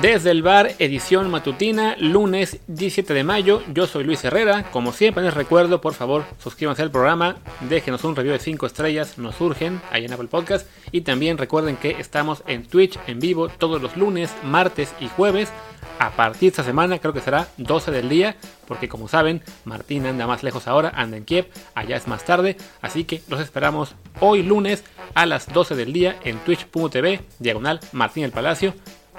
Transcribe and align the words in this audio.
Desde 0.00 0.30
el 0.30 0.42
bar, 0.42 0.72
edición 0.78 1.30
matutina, 1.30 1.94
lunes 1.98 2.58
17 2.68 3.12
de 3.12 3.22
mayo. 3.22 3.62
Yo 3.74 3.86
soy 3.86 4.02
Luis 4.02 4.24
Herrera. 4.24 4.64
Como 4.70 4.94
siempre 4.94 5.22
les 5.22 5.34
recuerdo, 5.34 5.82
por 5.82 5.92
favor, 5.92 6.24
suscríbanse 6.42 6.80
al 6.80 6.90
programa, 6.90 7.36
déjenos 7.68 8.02
un 8.04 8.16
review 8.16 8.32
de 8.32 8.38
5 8.38 8.64
estrellas, 8.64 9.18
nos 9.18 9.34
surgen 9.34 9.82
ahí 9.90 10.06
en 10.06 10.12
Apple 10.14 10.28
Podcast. 10.28 10.66
Y 10.90 11.02
también 11.02 11.36
recuerden 11.36 11.76
que 11.76 11.90
estamos 11.98 12.42
en 12.46 12.66
Twitch 12.66 12.98
en 13.08 13.20
vivo 13.20 13.50
todos 13.50 13.82
los 13.82 13.98
lunes, 13.98 14.32
martes 14.42 14.94
y 15.00 15.08
jueves. 15.08 15.50
A 15.98 16.12
partir 16.12 16.40
de 16.40 16.48
esta 16.48 16.64
semana 16.64 16.98
creo 16.98 17.12
que 17.12 17.20
será 17.20 17.48
12 17.58 17.90
del 17.90 18.08
día, 18.08 18.36
porque 18.66 18.88
como 18.88 19.06
saben, 19.06 19.42
Martín 19.66 20.06
anda 20.06 20.26
más 20.26 20.42
lejos 20.42 20.66
ahora, 20.66 20.92
anda 20.94 21.18
en 21.18 21.26
Kiev, 21.26 21.48
allá 21.74 21.98
es 21.98 22.08
más 22.08 22.24
tarde. 22.24 22.56
Así 22.80 23.04
que 23.04 23.20
los 23.28 23.38
esperamos 23.38 23.94
hoy 24.18 24.42
lunes 24.42 24.82
a 25.12 25.26
las 25.26 25.52
12 25.52 25.74
del 25.74 25.92
día 25.92 26.16
en 26.24 26.38
twitch.tv, 26.38 27.20
diagonal 27.38 27.80
Martín 27.92 28.24
el 28.24 28.32
Palacio. 28.32 28.72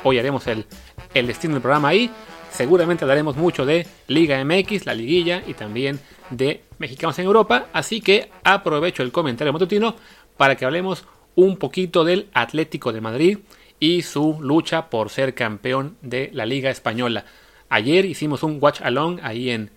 Hoy 0.03 0.17
haremos 0.17 0.47
el, 0.47 0.65
el 1.13 1.27
destino 1.27 1.53
del 1.53 1.61
programa 1.61 1.89
ahí. 1.89 2.09
Seguramente 2.51 3.03
hablaremos 3.03 3.37
mucho 3.37 3.65
de 3.65 3.85
Liga 4.07 4.43
MX, 4.43 4.85
la 4.85 4.93
liguilla 4.93 5.43
y 5.47 5.53
también 5.53 5.99
de 6.29 6.63
mexicanos 6.79 7.17
en 7.19 7.25
Europa. 7.25 7.67
Así 7.71 8.01
que 8.01 8.29
aprovecho 8.43 9.03
el 9.03 9.11
comentario 9.11 9.53
matutino 9.53 9.95
para 10.37 10.55
que 10.55 10.65
hablemos 10.65 11.05
un 11.35 11.57
poquito 11.57 12.03
del 12.03 12.29
Atlético 12.33 12.91
de 12.91 13.01
Madrid 13.01 13.37
y 13.79 14.01
su 14.01 14.37
lucha 14.41 14.89
por 14.89 15.09
ser 15.09 15.33
campeón 15.33 15.97
de 16.01 16.29
la 16.33 16.45
Liga 16.45 16.69
Española. 16.69 17.25
Ayer 17.69 18.05
hicimos 18.05 18.43
un 18.43 18.57
watch 18.59 18.81
along 18.81 19.19
ahí 19.23 19.49
en, 19.49 19.71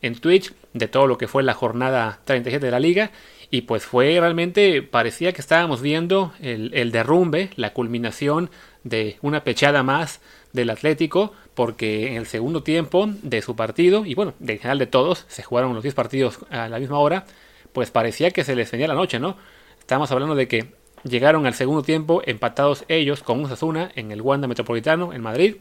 en 0.00 0.14
Twitch 0.14 0.52
de 0.74 0.88
todo 0.88 1.06
lo 1.06 1.18
que 1.18 1.28
fue 1.28 1.42
la 1.42 1.54
jornada 1.54 2.20
37 2.24 2.64
de 2.64 2.72
la 2.72 2.80
liga 2.80 3.10
y 3.50 3.62
pues 3.62 3.84
fue 3.84 4.18
realmente, 4.18 4.80
parecía 4.82 5.32
que 5.32 5.42
estábamos 5.42 5.82
viendo 5.82 6.32
el, 6.40 6.72
el 6.72 6.92
derrumbe, 6.92 7.50
la 7.56 7.74
culminación 7.74 8.50
de 8.84 9.16
una 9.22 9.44
pechada 9.44 9.82
más 9.82 10.20
del 10.52 10.70
Atlético, 10.70 11.32
porque 11.54 12.08
en 12.08 12.14
el 12.14 12.26
segundo 12.26 12.62
tiempo 12.62 13.08
de 13.22 13.42
su 13.42 13.56
partido, 13.56 14.04
y 14.04 14.14
bueno, 14.14 14.34
en 14.40 14.58
general 14.58 14.78
de 14.78 14.86
todos, 14.86 15.24
se 15.28 15.42
jugaron 15.42 15.74
los 15.74 15.82
10 15.82 15.94
partidos 15.94 16.40
a 16.50 16.68
la 16.68 16.78
misma 16.78 16.98
hora, 16.98 17.24
pues 17.72 17.90
parecía 17.90 18.30
que 18.30 18.44
se 18.44 18.54
les 18.54 18.70
venía 18.70 18.88
la 18.88 18.94
noche, 18.94 19.18
¿no? 19.18 19.36
Estamos 19.78 20.10
hablando 20.10 20.34
de 20.34 20.48
que 20.48 20.74
llegaron 21.04 21.46
al 21.46 21.54
segundo 21.54 21.82
tiempo 21.82 22.22
empatados 22.24 22.84
ellos 22.88 23.22
con 23.22 23.40
un 23.40 23.48
Sasuna 23.48 23.90
en 23.94 24.12
el 24.12 24.22
Wanda 24.22 24.48
Metropolitano 24.48 25.12
en 25.12 25.22
Madrid, 25.22 25.56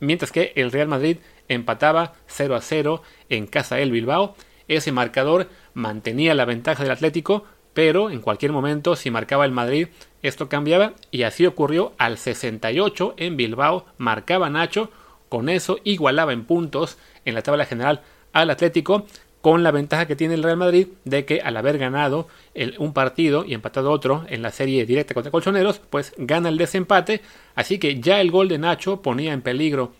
mientras 0.00 0.32
que 0.32 0.52
el 0.56 0.72
Real 0.72 0.88
Madrid 0.88 1.18
empataba 1.48 2.14
0 2.26 2.56
a 2.56 2.60
0 2.60 3.02
en 3.28 3.46
casa 3.46 3.76
del 3.76 3.90
Bilbao. 3.90 4.34
Ese 4.68 4.92
marcador 4.92 5.48
mantenía 5.74 6.34
la 6.34 6.44
ventaja 6.44 6.82
del 6.82 6.92
Atlético, 6.92 7.44
pero 7.74 8.10
en 8.10 8.20
cualquier 8.20 8.52
momento 8.52 8.96
si 8.96 9.10
marcaba 9.10 9.44
el 9.44 9.52
Madrid 9.52 9.88
esto 10.22 10.48
cambiaba 10.48 10.94
y 11.10 11.24
así 11.24 11.46
ocurrió 11.46 11.92
al 11.98 12.16
68 12.16 13.14
en 13.16 13.36
Bilbao, 13.36 13.86
marcaba 13.98 14.50
Nacho, 14.50 14.90
con 15.28 15.48
eso 15.48 15.78
igualaba 15.82 16.32
en 16.32 16.44
puntos 16.44 16.98
en 17.24 17.34
la 17.34 17.42
tabla 17.42 17.64
general 17.64 18.02
al 18.32 18.50
Atlético, 18.50 19.06
con 19.40 19.64
la 19.64 19.72
ventaja 19.72 20.06
que 20.06 20.14
tiene 20.14 20.34
el 20.34 20.42
Real 20.44 20.56
Madrid 20.56 20.86
de 21.04 21.24
que 21.24 21.40
al 21.40 21.56
haber 21.56 21.76
ganado 21.76 22.28
un 22.78 22.92
partido 22.92 23.44
y 23.44 23.54
empatado 23.54 23.90
otro 23.90 24.24
en 24.28 24.40
la 24.40 24.52
serie 24.52 24.86
directa 24.86 25.14
contra 25.14 25.32
Colchoneros, 25.32 25.80
pues 25.90 26.14
gana 26.16 26.48
el 26.48 26.56
desempate, 26.56 27.20
así 27.56 27.78
que 27.78 28.00
ya 28.00 28.20
el 28.20 28.30
gol 28.30 28.48
de 28.48 28.58
Nacho 28.58 29.02
ponía 29.02 29.32
en 29.32 29.42
peligro 29.42 29.92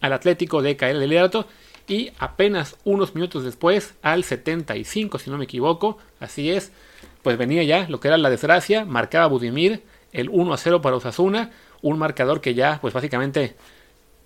al 0.00 0.12
Atlético 0.12 0.62
de 0.62 0.76
caer 0.76 0.96
el 0.96 1.08
liderato 1.08 1.46
y 1.86 2.10
apenas 2.18 2.76
unos 2.82 3.14
minutos 3.14 3.44
después, 3.44 3.94
al 4.02 4.24
75 4.24 5.20
si 5.20 5.30
no 5.30 5.38
me 5.38 5.44
equivoco, 5.44 5.98
así 6.18 6.50
es, 6.50 6.72
pues 7.26 7.38
venía 7.38 7.64
ya 7.64 7.88
lo 7.88 7.98
que 7.98 8.06
era 8.06 8.16
la 8.18 8.30
desgracia, 8.30 8.84
marcaba 8.84 9.26
Budimir 9.26 9.82
el 10.12 10.28
1 10.28 10.54
a 10.54 10.56
0 10.56 10.80
para 10.80 10.94
Osasuna, 10.94 11.50
un 11.82 11.98
marcador 11.98 12.40
que 12.40 12.54
ya 12.54 12.78
pues 12.80 12.94
básicamente 12.94 13.56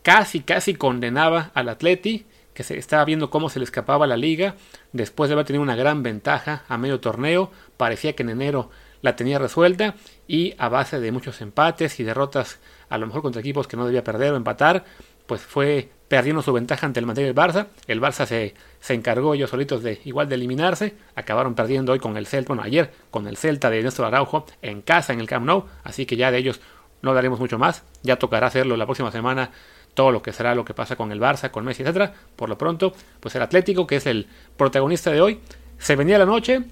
casi 0.02 0.40
casi 0.40 0.74
condenaba 0.74 1.50
al 1.54 1.70
Atleti, 1.70 2.26
que 2.52 2.62
se 2.62 2.76
estaba 2.76 3.06
viendo 3.06 3.30
cómo 3.30 3.48
se 3.48 3.58
le 3.58 3.64
escapaba 3.64 4.06
la 4.06 4.18
liga, 4.18 4.56
después 4.92 5.30
de 5.30 5.32
haber 5.32 5.46
tenido 5.46 5.62
una 5.62 5.76
gran 5.76 6.02
ventaja 6.02 6.64
a 6.68 6.76
medio 6.76 7.00
torneo, 7.00 7.50
parecía 7.78 8.14
que 8.14 8.22
en 8.22 8.28
enero 8.28 8.68
la 9.00 9.16
tenía 9.16 9.38
resuelta 9.38 9.94
y 10.28 10.52
a 10.58 10.68
base 10.68 11.00
de 11.00 11.10
muchos 11.10 11.40
empates 11.40 12.00
y 12.00 12.04
derrotas 12.04 12.60
a 12.90 12.98
lo 12.98 13.06
mejor 13.06 13.22
contra 13.22 13.40
equipos 13.40 13.66
que 13.66 13.78
no 13.78 13.86
debía 13.86 14.04
perder 14.04 14.34
o 14.34 14.36
empatar, 14.36 14.84
pues 15.30 15.42
fue 15.42 15.88
perdiendo 16.08 16.42
su 16.42 16.52
ventaja 16.52 16.86
ante 16.86 16.98
el 16.98 17.06
Madrid 17.06 17.26
y 17.26 17.28
el 17.28 17.36
Barça. 17.36 17.68
El 17.86 18.00
Barça 18.00 18.26
se, 18.26 18.52
se 18.80 18.94
encargó 18.94 19.32
ellos 19.32 19.48
solitos 19.48 19.80
de 19.80 20.00
igual 20.04 20.28
de 20.28 20.34
eliminarse. 20.34 20.96
Acabaron 21.14 21.54
perdiendo 21.54 21.92
hoy 21.92 22.00
con 22.00 22.16
el 22.16 22.26
Celta, 22.26 22.48
bueno, 22.48 22.64
ayer 22.64 22.90
con 23.12 23.28
el 23.28 23.36
Celta 23.36 23.70
de 23.70 23.80
Néstor 23.80 24.06
Araujo 24.06 24.44
en 24.60 24.82
casa 24.82 25.12
en 25.12 25.20
el 25.20 25.28
Camp 25.28 25.46
Nou. 25.46 25.66
Así 25.84 26.04
que 26.04 26.16
ya 26.16 26.32
de 26.32 26.38
ellos 26.38 26.60
no 27.00 27.14
daremos 27.14 27.38
mucho 27.38 27.60
más. 27.60 27.84
Ya 28.02 28.16
tocará 28.16 28.48
hacerlo 28.48 28.76
la 28.76 28.86
próxima 28.86 29.12
semana 29.12 29.52
todo 29.94 30.10
lo 30.10 30.20
que 30.20 30.32
será 30.32 30.56
lo 30.56 30.64
que 30.64 30.74
pasa 30.74 30.96
con 30.96 31.12
el 31.12 31.20
Barça, 31.20 31.52
con 31.52 31.64
Messi, 31.64 31.84
etcétera. 31.84 32.12
Por 32.34 32.48
lo 32.48 32.58
pronto, 32.58 32.92
pues 33.20 33.36
el 33.36 33.42
Atlético, 33.42 33.86
que 33.86 33.94
es 33.94 34.06
el 34.06 34.26
protagonista 34.56 35.12
de 35.12 35.20
hoy, 35.20 35.38
se 35.78 35.94
venía 35.94 36.18
la 36.18 36.26
noche, 36.26 36.64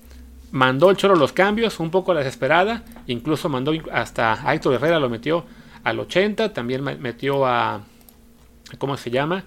mandó 0.50 0.90
el 0.90 0.96
Choro 0.96 1.14
los 1.14 1.32
cambios, 1.32 1.78
un 1.78 1.92
poco 1.92 2.12
desesperada, 2.12 2.82
incluso 3.06 3.48
mandó 3.48 3.70
hasta 3.92 4.48
a 4.48 4.52
Héctor 4.52 4.74
Herrera, 4.74 4.98
lo 4.98 5.08
metió 5.08 5.44
al 5.84 6.00
80, 6.00 6.52
también 6.52 6.82
metió 6.82 7.46
a 7.46 7.82
¿cómo 8.76 8.96
se 8.96 9.10
llama? 9.10 9.44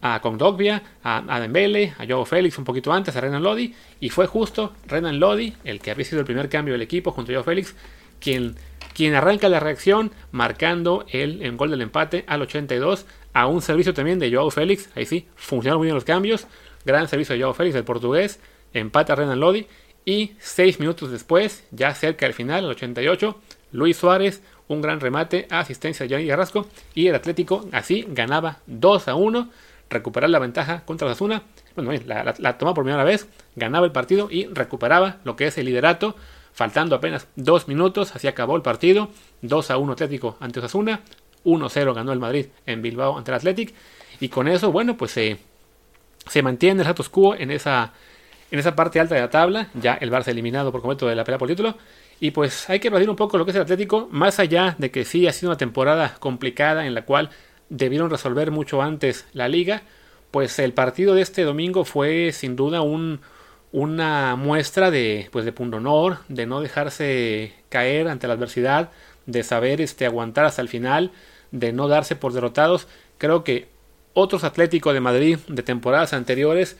A 0.00 0.20
Condogbia, 0.20 0.82
a, 1.02 1.24
a 1.28 1.40
Dembele, 1.40 1.94
a 1.98 2.06
Joe 2.08 2.24
Félix 2.24 2.58
un 2.58 2.64
poquito 2.64 2.92
antes, 2.92 3.16
a 3.16 3.20
Renan 3.20 3.42
Lodi, 3.42 3.74
y 4.00 4.10
fue 4.10 4.26
justo 4.26 4.74
Renan 4.86 5.18
Lodi, 5.18 5.54
el 5.64 5.80
que 5.80 5.90
había 5.90 6.04
sido 6.04 6.20
el 6.20 6.26
primer 6.26 6.48
cambio 6.48 6.74
del 6.74 6.82
equipo 6.82 7.10
junto 7.10 7.32
a 7.32 7.36
Joe 7.36 7.44
Félix, 7.44 7.74
quien, 8.20 8.54
quien 8.94 9.14
arranca 9.14 9.48
la 9.48 9.60
reacción 9.60 10.12
marcando 10.32 11.04
el, 11.10 11.56
gol 11.56 11.70
del 11.70 11.82
empate 11.82 12.24
al 12.26 12.42
82, 12.42 13.06
a 13.32 13.46
un 13.46 13.60
servicio 13.60 13.92
también 13.92 14.18
de 14.18 14.32
Joao 14.32 14.50
Félix, 14.50 14.88
ahí 14.94 15.06
sí, 15.06 15.26
funcionaron 15.34 15.80
muy 15.80 15.86
bien 15.86 15.94
los 15.94 16.04
cambios, 16.04 16.46
gran 16.84 17.08
servicio 17.08 17.34
de 17.34 17.42
Joao 17.42 17.54
Félix, 17.54 17.76
el 17.76 17.84
portugués, 17.84 18.40
empate 18.72 19.12
a 19.12 19.16
Renan 19.16 19.40
Lodi, 19.40 19.66
y 20.04 20.32
seis 20.38 20.80
minutos 20.80 21.10
después, 21.10 21.66
ya 21.70 21.94
cerca 21.94 22.26
del 22.26 22.34
final, 22.34 22.64
al 22.64 22.70
88, 22.70 23.40
Luis 23.74 23.96
Suárez 23.96 24.40
un 24.68 24.80
gran 24.80 25.00
remate 25.00 25.46
a 25.50 25.60
asistencia 25.60 26.06
de 26.06 26.14
Johnny 26.14 26.28
Carrasco 26.28 26.66
y 26.94 27.08
el 27.08 27.14
Atlético 27.14 27.66
así 27.72 28.06
ganaba 28.08 28.58
2 28.66 29.08
a 29.08 29.14
1, 29.14 29.50
recuperar 29.90 30.30
la 30.30 30.38
ventaja 30.38 30.84
contra 30.84 31.08
Osasuna, 31.08 31.42
bueno, 31.76 31.92
la, 32.06 32.34
la, 32.38 32.56
tomaba 32.56 32.74
por 32.74 32.84
primera 32.84 33.04
vez, 33.04 33.28
ganaba 33.56 33.84
el 33.84 33.92
partido 33.92 34.28
y 34.30 34.46
recuperaba 34.46 35.18
lo 35.24 35.36
que 35.36 35.48
es 35.48 35.58
el 35.58 35.66
liderato, 35.66 36.16
faltando 36.52 36.96
apenas 36.96 37.26
2 37.36 37.68
minutos, 37.68 38.14
así 38.14 38.28
acabó 38.28 38.56
el 38.56 38.62
partido, 38.62 39.10
2 39.42 39.70
a 39.70 39.76
1 39.76 39.92
Atlético 39.92 40.36
ante 40.40 40.60
Osasuna, 40.60 41.00
1-0 41.44 41.94
ganó 41.94 42.12
el 42.12 42.20
Madrid 42.20 42.46
en 42.64 42.80
Bilbao 42.80 43.18
ante 43.18 43.30
el 43.30 43.36
Athletic 43.36 43.74
y 44.20 44.28
con 44.28 44.48
eso, 44.48 44.72
bueno, 44.72 44.96
pues 44.96 45.10
se, 45.10 45.36
se 46.26 46.42
mantiene 46.42 46.80
el 46.80 46.86
status 46.86 47.10
quo 47.10 47.34
en 47.34 47.50
esa, 47.50 47.92
en 48.50 48.58
esa 48.58 48.74
parte 48.74 48.98
alta 49.00 49.14
de 49.14 49.20
la 49.20 49.30
tabla, 49.30 49.68
ya 49.74 49.94
el 49.94 50.10
Barça 50.10 50.28
eliminado 50.28 50.72
por 50.72 50.80
completo 50.80 51.06
de 51.06 51.16
la 51.16 51.24
pelea 51.24 51.38
por 51.38 51.48
título, 51.48 51.76
y 52.24 52.30
pues 52.30 52.70
hay 52.70 52.80
que 52.80 52.88
evadir 52.88 53.10
un 53.10 53.16
poco 53.16 53.36
lo 53.36 53.44
que 53.44 53.50
es 53.50 53.56
el 53.56 53.60
Atlético, 53.60 54.08
más 54.10 54.38
allá 54.38 54.76
de 54.78 54.90
que 54.90 55.04
sí 55.04 55.26
ha 55.26 55.32
sido 55.34 55.50
una 55.50 55.58
temporada 55.58 56.16
complicada 56.20 56.86
en 56.86 56.94
la 56.94 57.04
cual 57.04 57.28
debieron 57.68 58.08
resolver 58.08 58.50
mucho 58.50 58.80
antes 58.80 59.26
la 59.34 59.46
liga, 59.46 59.82
pues 60.30 60.58
el 60.58 60.72
partido 60.72 61.14
de 61.14 61.20
este 61.20 61.42
domingo 61.42 61.84
fue 61.84 62.32
sin 62.32 62.56
duda 62.56 62.80
un, 62.80 63.20
una 63.72 64.36
muestra 64.36 64.90
de, 64.90 65.28
pues 65.32 65.44
de 65.44 65.52
punto 65.52 65.76
honor, 65.76 66.20
de 66.28 66.46
no 66.46 66.62
dejarse 66.62 67.52
caer 67.68 68.08
ante 68.08 68.26
la 68.26 68.32
adversidad, 68.32 68.88
de 69.26 69.42
saber 69.42 69.82
este, 69.82 70.06
aguantar 70.06 70.46
hasta 70.46 70.62
el 70.62 70.70
final, 70.70 71.10
de 71.50 71.74
no 71.74 71.88
darse 71.88 72.16
por 72.16 72.32
derrotados. 72.32 72.88
Creo 73.18 73.44
que 73.44 73.68
otros 74.14 74.44
Atléticos 74.44 74.94
de 74.94 75.00
Madrid 75.00 75.40
de 75.46 75.62
temporadas 75.62 76.14
anteriores, 76.14 76.78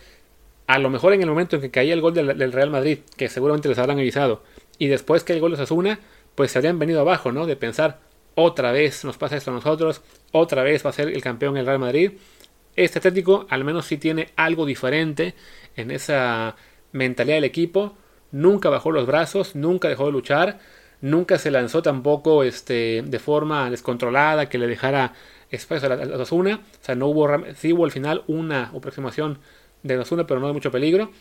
a 0.67 0.79
lo 0.79 0.89
mejor 0.89 1.13
en 1.13 1.21
el 1.21 1.29
momento 1.29 1.57
en 1.57 1.61
que 1.61 1.71
caía 1.71 1.93
el 1.93 2.01
gol 2.01 2.15
del, 2.15 2.39
del 2.39 2.53
Real 2.53 2.71
Madrid, 2.71 3.01
que 3.19 3.29
seguramente 3.29 3.69
les 3.69 3.77
habrán 3.77 3.99
avisado, 3.99 4.43
y 4.79 4.89
después 4.89 5.25
que 5.25 5.33
el 5.33 5.41
gol 5.41 5.53
de 5.53 5.57
Osasuna, 5.57 6.01
pues 6.35 6.51
se 6.53 6.59
habrían 6.59 6.79
venido 6.79 7.01
abajo, 7.01 7.33
¿no? 7.33 7.47
De 7.47 7.57
pensar, 7.57 8.01
otra 8.35 8.73
vez 8.73 9.05
nos 9.05 9.17
pasa 9.17 9.37
esto 9.37 9.51
a 9.51 9.55
nosotros, 9.55 10.03
otra 10.33 10.63
vez 10.63 10.85
va 10.85 10.91
a 10.91 10.93
ser 10.93 11.09
el 11.09 11.23
campeón 11.23 11.57
el 11.57 11.67
Real 11.67 11.79
Madrid. 11.79 12.13
Este 12.77 12.99
Atlético 12.99 13.47
al 13.51 13.65
menos 13.65 13.87
sí 13.87 13.99
tiene 13.99 14.31
algo 14.37 14.67
diferente 14.67 15.35
en 15.77 15.91
esa 15.91 16.57
mentalidad 16.93 17.37
del 17.37 17.45
equipo. 17.45 17.97
Nunca 18.33 18.69
bajó 18.69 18.91
los 18.91 19.07
brazos, 19.07 19.55
nunca 19.55 19.89
dejó 19.89 20.07
de 20.07 20.13
luchar, 20.13 20.59
nunca 21.01 21.39
se 21.39 21.53
lanzó 21.53 21.83
tampoco 21.83 22.43
este, 22.43 23.03
de 23.03 23.19
forma 23.21 23.71
descontrolada 23.71 24.49
que 24.49 24.59
le 24.59 24.67
dejara 24.67 25.13
espacio 25.51 25.93
a 25.93 25.97
la 25.97 26.17
Osasuna. 26.17 26.61
O 26.81 26.85
sea, 26.85 26.97
no 26.97 27.07
hubo, 27.07 27.29
sí 27.55 27.73
hubo 27.73 27.85
al 27.85 27.93
final 27.93 28.25
una 28.27 28.73
aproximación 28.75 29.39
de 29.85 29.97
Osasuna, 29.99 30.27
pero 30.27 30.41
no 30.41 30.49
de 30.49 30.53
mucho 30.53 30.73
peligro. 30.73 31.13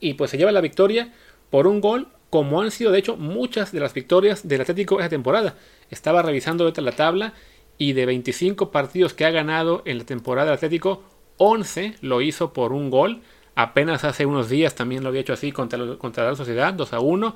Y 0.00 0.14
pues 0.14 0.30
se 0.30 0.36
lleva 0.36 0.52
la 0.52 0.60
victoria 0.60 1.14
por 1.48 1.66
un 1.66 1.80
gol 1.80 2.08
como 2.30 2.60
han 2.60 2.70
sido 2.70 2.92
de 2.92 2.98
hecho 2.98 3.16
muchas 3.16 3.72
de 3.72 3.80
las 3.80 3.94
victorias 3.94 4.46
del 4.46 4.60
Atlético 4.60 5.00
esta 5.00 5.08
temporada. 5.08 5.56
Estaba 5.90 6.22
revisando 6.22 6.64
ahorita 6.64 6.82
la 6.82 6.92
tabla 6.92 7.34
y 7.78 7.92
de 7.92 8.06
25 8.06 8.70
partidos 8.70 9.14
que 9.14 9.24
ha 9.24 9.30
ganado 9.30 9.82
en 9.84 9.98
la 9.98 10.04
temporada 10.04 10.46
del 10.46 10.56
Atlético, 10.56 11.02
11 11.38 11.94
lo 12.02 12.20
hizo 12.20 12.52
por 12.52 12.72
un 12.72 12.90
gol. 12.90 13.22
Apenas 13.54 14.04
hace 14.04 14.26
unos 14.26 14.48
días 14.48 14.74
también 14.74 15.02
lo 15.02 15.08
había 15.08 15.20
hecho 15.20 15.32
así 15.32 15.52
contra, 15.52 15.96
contra 15.96 16.28
la 16.28 16.36
Sociedad, 16.36 16.74
2 16.74 16.92
a 16.92 17.00
1. 17.00 17.34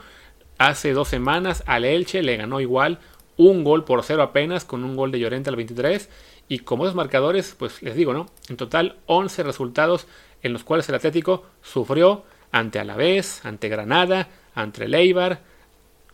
Hace 0.59 0.93
dos 0.93 1.09
semanas 1.09 1.65
al 1.67 1.85
Elche 1.85 2.23
le 2.23 2.37
ganó 2.37 2.61
igual 2.61 2.99
un 3.37 3.65
gol 3.65 3.85
por 3.85 4.03
cero 4.05 4.23
apenas, 4.23 4.65
con 4.65 4.85
un 4.85 4.95
gol 4.95 5.11
de 5.11 5.19
Llorente 5.19 5.51
al 5.51 5.57
23. 5.57 6.09
Y 6.49 6.61
como 6.61 6.85
esos 6.85 6.95
marcadores, 6.95 7.57
pues 7.59 7.83
les 7.83 7.97
digo, 7.97 8.13
¿no? 8.13 8.27
En 8.49 8.57
total 8.57 8.97
11 9.07 9.43
resultados 9.43 10.07
en 10.43 10.53
los 10.53 10.65
cuales 10.65 10.89
el 10.89 10.95
Atlético 10.97 11.47
sufrió 11.63 12.25
ante 12.51 12.79
Alavés, 12.79 13.45
ante 13.45 13.69
Granada, 13.69 14.29
ante 14.55 14.85
el 14.85 14.95
Eibar, 14.95 15.41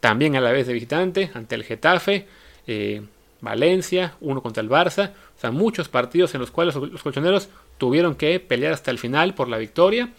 también 0.01 0.37
a 0.37 0.41
la 0.41 0.53
vez 0.53 0.67
de 0.67 0.73
visitante, 0.73 1.31
ante 1.35 1.55
el 1.55 1.65
Getafe, 1.65 2.27
eh, 2.67 3.03
Valencia, 3.41 4.15
uno 4.21 4.43
contra 4.43 4.63
el 4.63 4.69
Barça. 4.69 5.11
O 5.37 5.41
sea, 5.41 5.51
muchos 5.51 5.89
partidos 5.89 6.35
en 6.35 6.41
los 6.41 6.51
cuales 6.51 6.75
los 6.75 7.03
colchoneros 7.03 7.49
tuvieron 7.79 8.15
que 8.15 8.41
pelear 8.41 8.73
hasta 8.73 8.91
el 8.91 8.99
final 8.99 9.35
por 9.35 9.49
la 9.49 9.59
victoria. 9.59 10.11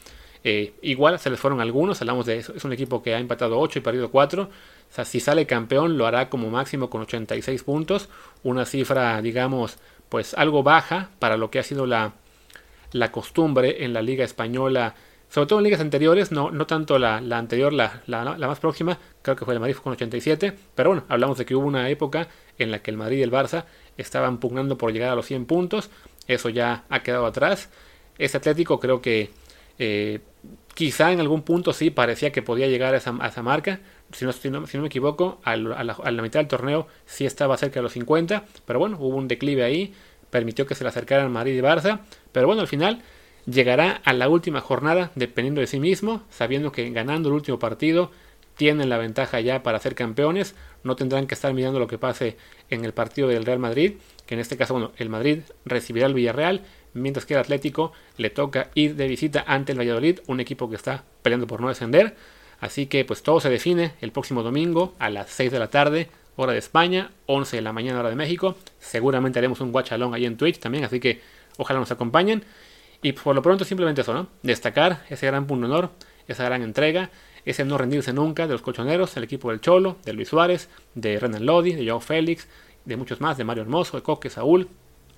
Eh, 0.43 0.73
igual 0.81 1.19
se 1.19 1.29
les 1.29 1.39
fueron 1.39 1.59
algunos, 1.59 1.99
hablamos 2.01 2.25
de 2.25 2.37
eso. 2.37 2.53
Es 2.55 2.63
un 2.63 2.73
equipo 2.73 3.03
que 3.03 3.13
ha 3.13 3.19
empatado 3.19 3.59
8 3.59 3.79
y 3.79 3.81
perdido 3.81 4.09
4. 4.09 4.43
O 4.43 4.49
sea, 4.93 5.05
si 5.05 5.19
sale 5.19 5.45
campeón 5.45 5.97
lo 5.97 6.05
hará 6.05 6.29
como 6.29 6.49
máximo 6.49 6.89
con 6.89 7.01
86 7.01 7.63
puntos. 7.63 8.09
Una 8.43 8.65
cifra, 8.65 9.21
digamos, 9.21 9.77
pues 10.07 10.33
algo 10.33 10.63
baja 10.63 11.09
para 11.19 11.37
lo 11.37 11.51
que 11.51 11.59
ha 11.59 11.63
sido 11.63 11.85
la, 11.85 12.13
la 12.93 13.11
costumbre 13.11 13.83
en 13.83 13.93
la 13.93 14.01
liga 14.01 14.23
española. 14.23 14.95
Sobre 15.29 15.47
todo 15.47 15.59
en 15.59 15.65
ligas 15.65 15.79
anteriores, 15.79 16.31
no, 16.31 16.49
no 16.49 16.65
tanto 16.65 16.97
la, 16.97 17.21
la 17.21 17.37
anterior, 17.37 17.71
la, 17.71 18.01
la, 18.07 18.35
más 18.35 18.59
próxima, 18.59 18.97
creo 19.21 19.35
que 19.35 19.45
fue 19.45 19.53
el 19.53 19.59
Madrid 19.59 19.75
con 19.75 19.93
87. 19.93 20.53
Pero 20.73 20.89
bueno, 20.89 21.05
hablamos 21.07 21.37
de 21.37 21.45
que 21.45 21.55
hubo 21.55 21.67
una 21.67 21.87
época 21.89 22.27
en 22.57 22.71
la 22.71 22.79
que 22.81 22.89
el 22.89 22.97
Madrid 22.97 23.19
y 23.19 23.21
el 23.21 23.31
Barça 23.31 23.65
estaban 23.97 24.39
pugnando 24.39 24.77
por 24.77 24.91
llegar 24.91 25.11
a 25.11 25.15
los 25.15 25.27
100 25.27 25.45
puntos. 25.45 25.91
Eso 26.27 26.49
ya 26.49 26.83
ha 26.89 27.03
quedado 27.03 27.27
atrás. 27.27 27.69
Ese 28.17 28.37
Atlético 28.37 28.79
creo 28.79 29.01
que 29.01 29.29
eh, 29.77 30.19
quizá 30.73 31.11
en 31.11 31.19
algún 31.19 31.43
punto 31.43 31.73
sí 31.73 31.91
parecía 31.91 32.31
que 32.31 32.41
podía 32.41 32.65
llegar 32.67 32.95
a 32.95 32.97
esa, 32.97 33.43
marca. 33.43 33.81
Si 34.11 34.25
no, 34.25 34.31
si 34.31 34.49
no, 34.49 34.61
me 34.61 34.87
equivoco, 34.87 35.39
a 35.43 35.55
la, 35.55 36.21
mitad 36.23 36.39
del 36.39 36.47
torneo 36.47 36.87
sí 37.05 37.27
estaba 37.27 37.55
cerca 37.57 37.75
de 37.75 37.83
los 37.83 37.93
50. 37.93 38.45
Pero 38.65 38.79
bueno, 38.79 38.97
hubo 38.99 39.15
un 39.15 39.27
declive 39.27 39.63
ahí. 39.63 39.93
Permitió 40.31 40.65
que 40.65 40.73
se 40.73 40.83
le 40.83 40.89
acercaran 40.89 41.31
Madrid 41.31 41.55
y 41.55 41.61
Barça. 41.61 41.99
Pero 42.31 42.47
bueno, 42.47 42.61
al 42.61 42.67
final 42.67 43.03
llegará 43.49 44.01
a 44.03 44.13
la 44.13 44.29
última 44.29 44.61
jornada 44.61 45.11
dependiendo 45.15 45.61
de 45.61 45.67
sí 45.67 45.79
mismo, 45.79 46.23
sabiendo 46.29 46.71
que 46.71 46.89
ganando 46.91 47.29
el 47.29 47.35
último 47.35 47.59
partido 47.59 48.11
tienen 48.55 48.89
la 48.89 48.97
ventaja 48.97 49.39
ya 49.39 49.63
para 49.63 49.79
ser 49.79 49.95
campeones, 49.95 50.53
no 50.83 50.95
tendrán 50.95 51.27
que 51.27 51.33
estar 51.33 51.53
mirando 51.53 51.79
lo 51.79 51.87
que 51.87 51.97
pase 51.97 52.35
en 52.69 52.83
el 52.83 52.93
partido 52.93 53.29
del 53.29 53.45
Real 53.45 53.59
Madrid, 53.59 53.93
que 54.25 54.33
en 54.33 54.41
este 54.41 54.57
caso, 54.57 54.73
bueno, 54.73 54.91
el 54.97 55.09
Madrid 55.09 55.39
recibirá 55.63 56.07
al 56.07 56.13
Villarreal, 56.13 56.61
mientras 56.93 57.25
que 57.25 57.35
el 57.35 57.39
Atlético 57.39 57.93
le 58.17 58.29
toca 58.29 58.69
ir 58.75 58.95
de 58.95 59.07
visita 59.07 59.45
ante 59.47 59.71
el 59.71 59.79
Valladolid, 59.79 60.19
un 60.27 60.39
equipo 60.39 60.69
que 60.69 60.75
está 60.75 61.05
peleando 61.21 61.47
por 61.47 61.61
no 61.61 61.69
descender. 61.69 62.15
Así 62.59 62.87
que 62.87 63.05
pues 63.05 63.23
todo 63.23 63.39
se 63.39 63.49
define 63.49 63.93
el 64.01 64.11
próximo 64.11 64.43
domingo 64.43 64.93
a 64.99 65.09
las 65.09 65.29
6 65.29 65.51
de 65.51 65.59
la 65.59 65.69
tarde, 65.69 66.09
hora 66.35 66.51
de 66.51 66.59
España, 66.59 67.11
11 67.27 67.55
de 67.55 67.61
la 67.61 67.71
mañana, 67.71 67.99
hora 67.99 68.09
de 68.09 68.15
México. 68.15 68.55
Seguramente 68.79 69.39
haremos 69.39 69.61
un 69.61 69.71
guachalón 69.71 70.13
ahí 70.13 70.25
en 70.25 70.35
Twitch 70.35 70.59
también, 70.59 70.83
así 70.83 70.99
que 70.99 71.21
ojalá 71.57 71.79
nos 71.79 71.91
acompañen. 71.91 72.43
Y 73.01 73.13
por 73.13 73.35
lo 73.35 73.41
pronto 73.41 73.65
simplemente 73.65 74.01
eso, 74.01 74.13
¿no? 74.13 74.27
Destacar 74.43 75.05
ese 75.09 75.25
gran 75.27 75.47
punto 75.47 75.67
de 75.67 75.73
honor, 75.73 75.91
esa 76.27 76.43
gran 76.43 76.61
entrega 76.61 77.09
ese 77.45 77.65
no 77.65 77.77
rendirse 77.77 78.13
nunca 78.13 78.47
de 78.47 78.53
los 78.53 78.61
colchoneros, 78.61 79.15
el 79.17 79.23
equipo 79.23 79.49
del 79.49 79.61
Cholo, 79.61 79.97
de 80.05 80.13
Luis 80.13 80.29
Suárez, 80.29 80.69
de 80.95 81.19
Renan 81.19 81.45
Lodi, 81.45 81.73
de 81.73 81.87
Joao 81.87 81.99
Félix, 81.99 82.47
de 82.85 82.97
muchos 82.97 83.21
más, 83.21 83.37
de 83.37 83.43
Mario 83.43 83.63
Hermoso, 83.63 83.97
de 83.97 84.03
Coque, 84.03 84.29
Saúl, 84.29 84.67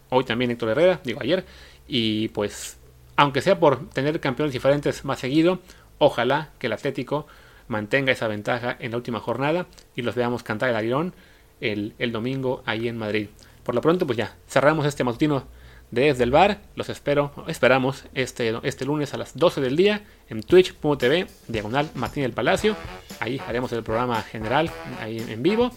hoy 0.09 0.23
también 0.23 0.51
Héctor 0.51 0.69
Herrera, 0.69 1.01
digo 1.03 1.19
ayer, 1.21 1.45
y 1.87 2.29
pues, 2.29 2.77
aunque 3.15 3.41
sea 3.41 3.59
por 3.59 3.89
tener 3.89 4.19
campeones 4.19 4.53
diferentes 4.53 5.03
más 5.05 5.19
seguido, 5.19 5.59
ojalá 5.97 6.51
que 6.59 6.67
el 6.67 6.73
Atlético 6.73 7.27
mantenga 7.67 8.11
esa 8.11 8.27
ventaja 8.27 8.75
en 8.79 8.91
la 8.91 8.97
última 8.97 9.19
jornada 9.19 9.67
y 9.95 10.01
los 10.01 10.15
veamos 10.15 10.43
cantar 10.43 10.69
el 10.69 10.75
aguilón 10.75 11.13
el, 11.61 11.93
el 11.99 12.11
domingo 12.11 12.63
ahí 12.65 12.87
en 12.87 12.97
Madrid. 12.97 13.27
Por 13.63 13.75
lo 13.75 13.81
pronto, 13.81 14.05
pues 14.05 14.17
ya, 14.17 14.35
cerramos 14.47 14.85
este 14.85 15.03
matutino 15.03 15.45
desde 15.91 16.23
el 16.23 16.31
bar. 16.31 16.61
Los 16.75 16.89
espero, 16.89 17.31
esperamos 17.47 18.05
este, 18.13 18.53
este 18.63 18.85
lunes 18.85 19.13
a 19.13 19.17
las 19.17 19.37
12 19.37 19.61
del 19.61 19.75
día 19.75 20.03
en 20.29 20.41
twitch.tv, 20.41 21.27
diagonal 21.47 21.89
Martín 21.95 22.23
del 22.23 22.33
Palacio. 22.33 22.75
Ahí 23.19 23.39
haremos 23.47 23.71
el 23.73 23.83
programa 23.83 24.21
general 24.23 24.71
ahí 24.99 25.17
en 25.19 25.43
vivo. 25.43 25.71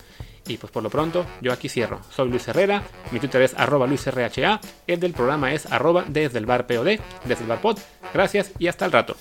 Y 0.47 0.59
pues 0.59 0.71
por 0.71 0.83
lo 0.83 0.91
pronto, 0.91 1.25
yo 1.41 1.53
aquí 1.53 1.69
cierro. 1.69 2.01
Soy 2.11 2.29
Luis 2.29 2.47
Herrera, 2.49 2.83
mi 3.11 3.19
Twitter 3.19 3.41
es 3.43 3.55
arroba 3.55 3.87
LuisRHA, 3.87 4.61
el 4.87 5.01
del 5.01 5.15
programa 5.15 5.55
es 5.55 5.71
arroba 5.73 6.05
desde 6.07 6.39
el 6.39 6.45
bar 6.45 6.67
POD, 6.67 6.99
desde 7.25 7.43
el 7.43 7.49
bar 7.49 7.63
pod. 7.63 7.79
Gracias 8.13 8.53
y 8.59 8.69
hasta 8.69 8.85
el 8.85 8.93
rato. 8.93 9.17